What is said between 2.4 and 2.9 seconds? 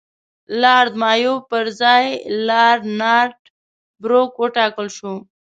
لارډ